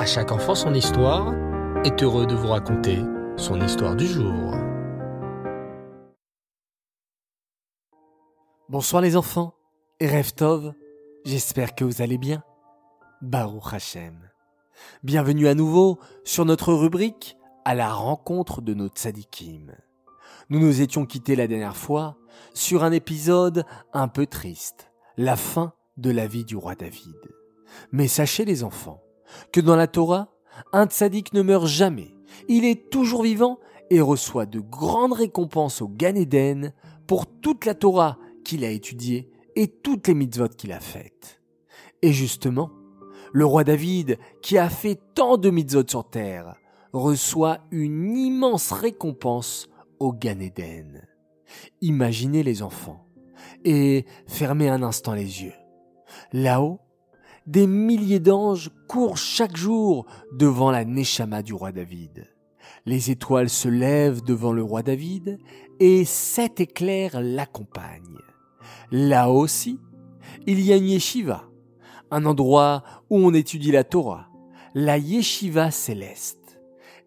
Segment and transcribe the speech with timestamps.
[0.00, 1.34] À chaque enfant son histoire
[1.84, 3.00] est heureux de vous raconter
[3.36, 4.54] son histoire du jour.
[8.70, 9.52] Bonsoir les enfants,
[10.00, 10.72] Reftov,
[11.26, 12.42] j'espère que vous allez bien.
[13.20, 14.30] Baruch Hashem.
[15.02, 17.36] Bienvenue à nouveau sur notre rubrique
[17.66, 19.76] à la rencontre de nos tzadikim.
[20.48, 22.16] Nous nous étions quittés la dernière fois
[22.54, 27.18] sur un épisode un peu triste, la fin de la vie du roi David.
[27.92, 29.02] Mais sachez les enfants,
[29.52, 30.32] que dans la Torah,
[30.72, 32.14] un tzaddik ne meurt jamais.
[32.48, 33.58] Il est toujours vivant
[33.90, 36.72] et reçoit de grandes récompenses au Gan Eden
[37.06, 41.40] pour toute la Torah qu'il a étudiée et toutes les mitzvot qu'il a faites.
[42.02, 42.70] Et justement,
[43.32, 46.54] le roi David, qui a fait tant de mitzvot sur terre,
[46.92, 49.68] reçoit une immense récompense
[49.98, 51.06] au Gan Eden.
[51.80, 53.06] Imaginez les enfants
[53.64, 55.54] et fermez un instant les yeux.
[56.32, 56.80] Là-haut,
[57.50, 62.28] des milliers d'anges courent chaque jour devant la Neshama du roi David.
[62.86, 65.40] Les étoiles se lèvent devant le roi David
[65.80, 68.20] et sept éclairs l'accompagnent.
[68.92, 69.80] Là aussi,
[70.46, 71.42] il y a une yeshiva,
[72.12, 74.28] un endroit où on étudie la Torah,
[74.74, 76.60] la yeshiva céleste.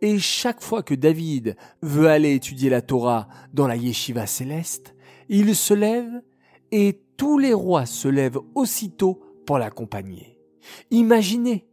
[0.00, 4.94] Et chaque fois que David veut aller étudier la Torah dans la yeshiva céleste,
[5.28, 6.22] il se lève
[6.72, 10.39] et tous les rois se lèvent aussitôt pour l'accompagner.
[10.90, 11.66] Imaginez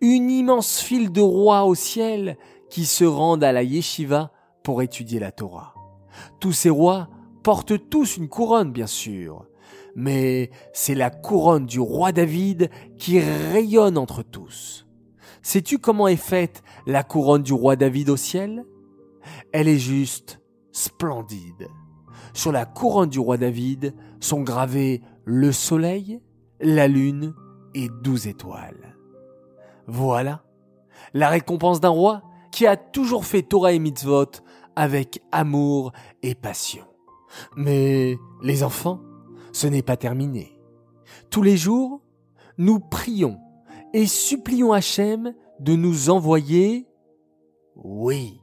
[0.00, 2.36] une immense file de rois au ciel
[2.70, 5.74] qui se rendent à la yeshiva pour étudier la Torah.
[6.40, 7.08] Tous ces rois
[7.42, 9.46] portent tous une couronne, bien sûr,
[9.94, 14.86] mais c'est la couronne du roi David qui rayonne entre tous.
[15.42, 18.66] Sais-tu comment est faite la couronne du roi David au ciel?
[19.52, 20.40] Elle est juste
[20.72, 21.68] splendide.
[22.34, 26.20] Sur la couronne du roi David sont gravés le soleil,
[26.60, 27.34] la lune
[27.74, 28.96] et douze étoiles.
[29.86, 30.42] Voilà
[31.14, 34.26] la récompense d'un roi qui a toujours fait Torah et mitzvot
[34.76, 36.84] avec amour et passion.
[37.56, 39.00] Mais les enfants,
[39.52, 40.58] ce n'est pas terminé.
[41.30, 42.00] Tous les jours,
[42.56, 43.38] nous prions
[43.92, 46.86] et supplions Hachem de nous envoyer,
[47.76, 48.40] oui,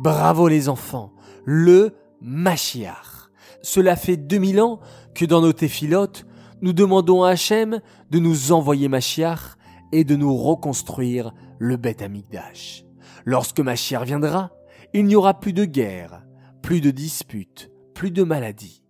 [0.00, 1.12] bravo les enfants,
[1.44, 3.30] le Mashiach.
[3.62, 4.80] Cela fait 2000 ans
[5.14, 6.26] que dans nos téphilotes,
[6.64, 9.58] nous demandons à Hachem de nous envoyer Mashiach
[9.92, 12.86] et de nous reconstruire le Beth Amikdash.
[13.26, 14.50] Lorsque Mashiach viendra,
[14.94, 16.24] il n'y aura plus de guerre,
[16.62, 18.82] plus de disputes, plus de maladies.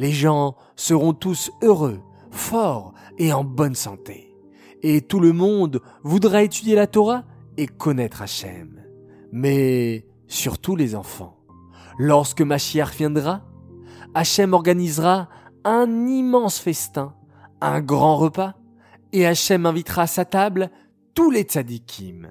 [0.00, 2.00] Les gens seront tous heureux,
[2.32, 4.34] forts et en bonne santé.
[4.82, 7.22] Et tout le monde voudra étudier la Torah
[7.56, 8.82] et connaître Hachem.
[9.30, 11.38] Mais surtout les enfants.
[11.96, 13.44] Lorsque Mashiach viendra,
[14.14, 15.28] Hachem organisera
[15.62, 17.14] un immense festin,
[17.60, 18.54] un grand repas,
[19.12, 20.70] et Hachem invitera à sa table
[21.14, 22.30] tous les tzadikim.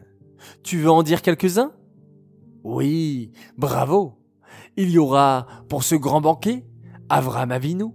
[0.63, 1.71] Tu veux en dire quelques-uns?
[2.63, 4.13] Oui, bravo.
[4.77, 6.65] Il y aura, pour ce grand banquet,
[7.09, 7.87] Avram Avinu,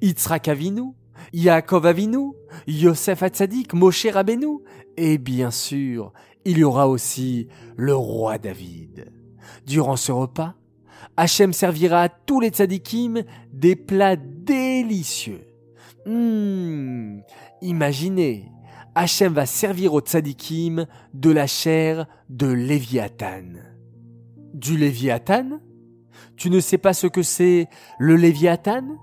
[0.00, 0.92] Yitzhak Avinu,
[1.32, 2.32] Yaakov Avinu,
[2.66, 4.60] Yosef Hatzadik, Moshe Rabbeinu,
[4.96, 6.12] et bien sûr,
[6.44, 9.12] il y aura aussi le roi David.
[9.66, 10.54] Durant ce repas,
[11.16, 15.49] Hachem servira à tous les tzadikim des plats délicieux.
[16.06, 17.22] Hum,
[17.60, 18.50] imaginez,
[18.94, 23.54] Hachem va servir aux tzadikim de la chair de Léviathan.
[24.54, 25.60] Du Léviathan?
[26.36, 27.68] Tu ne sais pas ce que c'est
[27.98, 28.96] le Léviathan?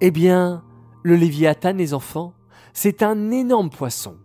[0.00, 0.64] Eh bien,
[1.02, 2.34] le Léviathan, les enfants,
[2.72, 4.16] c'est un énorme poisson.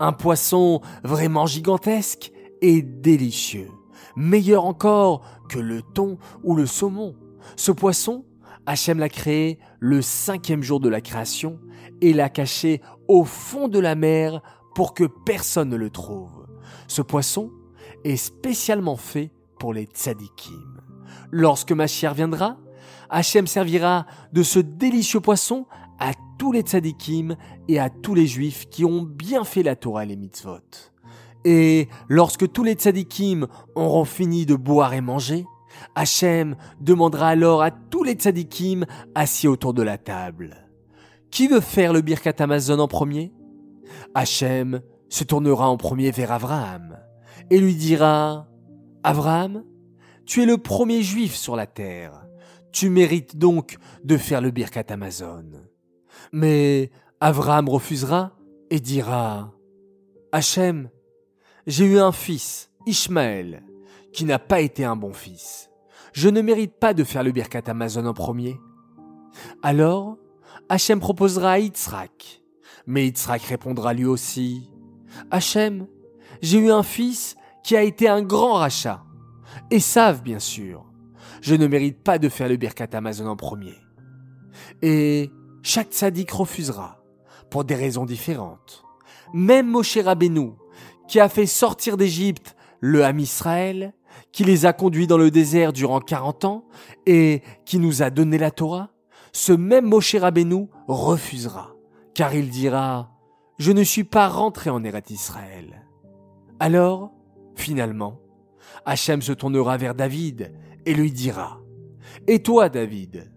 [0.00, 3.68] Un poisson vraiment gigantesque et délicieux
[4.16, 7.14] meilleur encore que le thon ou le saumon.
[7.56, 8.24] Ce poisson,
[8.66, 11.58] Hachem l'a créé le cinquième jour de la création
[12.00, 14.40] et l'a caché au fond de la mer
[14.74, 16.46] pour que personne ne le trouve.
[16.88, 17.50] Ce poisson
[18.04, 20.80] est spécialement fait pour les tzadikim.
[21.30, 22.56] Lorsque Mashiach viendra,
[23.10, 25.66] Hachem servira de ce délicieux poisson
[25.98, 27.36] à tous les tzadikim
[27.68, 30.58] et à tous les juifs qui ont bien fait la Torah et les mitzvot.
[31.44, 35.44] Et lorsque tous les tzadikim auront fini de boire et manger,
[35.94, 38.84] Hachem demandera alors à tous les tzadikim
[39.14, 40.56] assis autour de la table.
[41.30, 43.32] Qui veut faire le Birkat Amazon en premier?
[44.14, 46.98] Hachem se tournera en premier vers Abraham
[47.50, 48.48] et lui dira
[49.02, 49.64] Abraham,
[50.26, 52.24] tu es le premier juif sur la terre.
[52.72, 55.44] Tu mérites donc de faire le Birkat Amazon.
[56.32, 58.32] Mais Abraham refusera
[58.70, 59.52] et dira
[60.32, 60.88] Hachem,
[61.66, 63.62] j'ai eu un fils, Ishmaël,
[64.14, 65.70] qui n'a pas été un bon fils.
[66.12, 68.58] Je ne mérite pas de faire le Birkat Amazon en premier.
[69.62, 70.16] Alors,
[70.68, 72.42] Hachem proposera à Yitzhak.
[72.86, 74.70] Mais Yitzhak répondra lui aussi,
[75.30, 75.88] Hachem,
[76.40, 77.34] j'ai eu un fils
[77.64, 79.02] qui a été un grand rachat.
[79.70, 80.84] Et savent, bien sûr.
[81.40, 83.74] Je ne mérite pas de faire le Birkat Amazon en premier.
[84.82, 85.30] Et
[85.62, 87.02] chaque tzaddik refusera,
[87.50, 88.84] pour des raisons différentes.
[89.32, 90.52] Même Moshe Rabbeinu,
[91.08, 93.94] qui a fait sortir d'Égypte le Ham Israël,
[94.32, 96.64] qui les a conduits dans le désert durant 40 ans
[97.06, 98.90] et qui nous a donné la Torah,
[99.32, 101.74] ce même Moshe Rabbeinu refusera,
[102.14, 103.10] car il dira
[103.58, 105.86] Je ne suis pas rentré en Eretz Israël.
[106.60, 107.12] Alors,
[107.56, 108.20] finalement,
[108.84, 110.52] Hachem se tournera vers David
[110.86, 111.60] et lui dira
[112.26, 113.32] Et toi, David,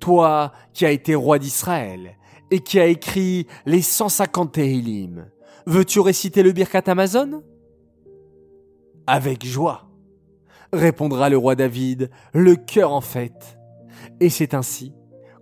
[0.00, 2.16] toi qui as été roi d'Israël
[2.50, 5.30] et qui as écrit les 150 Tehillim,
[5.66, 7.42] veux-tu réciter le Birkat Amazon?
[9.06, 9.87] Avec joie,
[10.72, 13.58] répondra le roi David, le cœur en fête.
[14.20, 14.92] Et c'est ainsi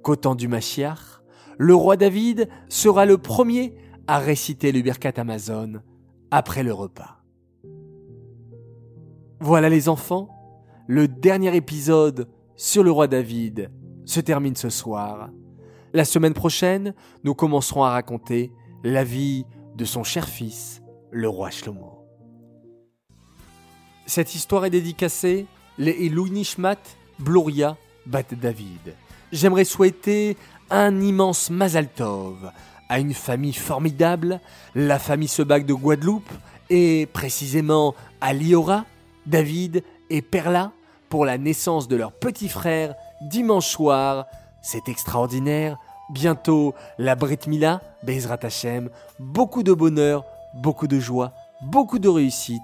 [0.02, 1.22] qu'au temps du Machiach,
[1.58, 3.74] le roi David sera le premier
[4.06, 5.80] à réciter le Birkat Amazon
[6.30, 7.22] après le repas.
[9.40, 10.28] Voilà les enfants,
[10.86, 13.70] le dernier épisode sur le roi David
[14.04, 15.30] se termine ce soir.
[15.92, 16.94] La semaine prochaine,
[17.24, 18.52] nous commencerons à raconter
[18.84, 19.44] la vie
[19.74, 22.05] de son cher fils, le roi Shlomo.
[24.08, 25.46] Cette histoire est dédicacée
[25.78, 26.76] les Nishmat
[27.18, 27.76] Bloria
[28.06, 28.94] Bat David.
[29.32, 30.36] J'aimerais souhaiter
[30.70, 32.52] un immense Mazal Tov
[32.88, 34.40] à une famille formidable,
[34.76, 36.30] la famille Sebag de Guadeloupe,
[36.70, 38.84] et précisément à Liora,
[39.26, 40.70] David et Perla,
[41.08, 44.26] pour la naissance de leur petit frère dimanche soir.
[44.62, 45.78] C'est extraordinaire.
[46.10, 48.88] Bientôt la Brit Mila, Bezrat Hashem.
[49.18, 50.24] Beaucoup de bonheur,
[50.54, 52.62] beaucoup de joie, beaucoup de réussite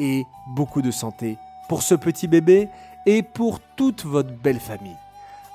[0.00, 1.36] et beaucoup de santé
[1.68, 2.68] pour ce petit bébé
[3.06, 4.96] et pour toute votre belle famille.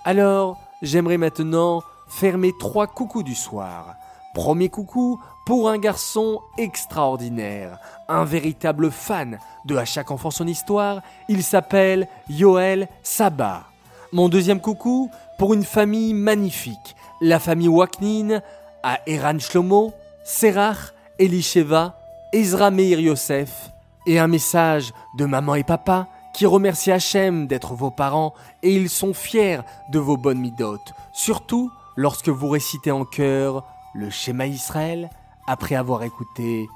[0.06, 3.96] Alors, j'aimerais maintenant faire mes trois coucous du soir.
[4.34, 11.02] Premier coucou pour un garçon extraordinaire, un véritable fan de À chaque enfant son histoire,
[11.28, 13.64] il s'appelle Yoel Saba.
[14.12, 18.42] Mon deuxième coucou pour une famille magnifique, la famille Waknin
[18.84, 19.94] à Eran Shlomo,
[20.24, 21.98] Serach, Elisheva,
[22.32, 23.72] Ezra Meir Yosef,
[24.06, 28.90] et un message de maman et papa qui remercient Hachem d'être vos parents et ils
[28.90, 33.64] sont fiers de vos bonnes midotes, surtout lorsque vous récitez en chœur
[33.94, 35.10] le schéma Israël
[35.48, 36.68] après avoir écouté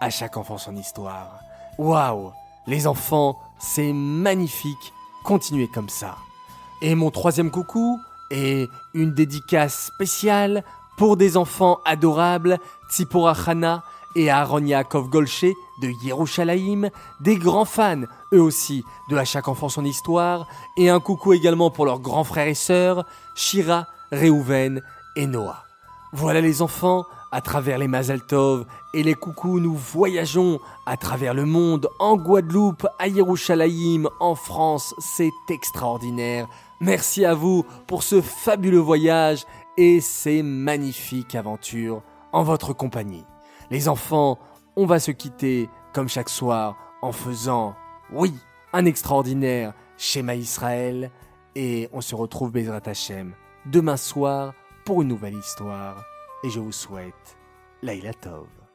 [0.00, 1.40] à chaque enfant son histoire.
[1.78, 2.32] Waouh
[2.66, 4.92] Les enfants, c'est magnifique,
[5.24, 6.16] continuez comme ça.
[6.82, 7.98] Et mon troisième coucou
[8.30, 10.62] est une dédicace spéciale
[10.98, 12.58] pour des enfants adorables,
[12.90, 13.82] Tzipora Hana
[14.16, 16.88] et Aaron Yaakov Golché de Yerushalayim,
[17.20, 18.02] des grands fans,
[18.32, 22.24] eux aussi, de À chaque enfant son histoire, et un coucou également pour leurs grands
[22.24, 23.04] frères et sœurs,
[23.34, 24.82] Shira, Reuven
[25.16, 25.62] et Noah.
[26.12, 28.64] Voilà les enfants, à travers les Mazaltov
[28.94, 34.94] et les coucous, nous voyageons à travers le monde, en Guadeloupe, à Yerushalayim, en France,
[34.98, 36.48] c'est extraordinaire.
[36.80, 39.44] Merci à vous pour ce fabuleux voyage
[39.76, 42.02] et ces magnifiques aventures
[42.32, 43.24] en votre compagnie.
[43.70, 44.38] Les enfants,
[44.76, 47.74] on va se quitter comme chaque soir en faisant,
[48.12, 48.32] oui,
[48.72, 51.10] un extraordinaire schéma Israël
[51.54, 53.32] et on se retrouve Bezrat Hashem
[53.64, 54.52] demain soir
[54.84, 56.04] pour une nouvelle histoire
[56.44, 57.36] et je vous souhaite
[57.82, 58.65] Laila Tov.